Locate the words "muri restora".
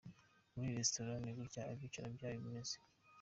0.53-1.13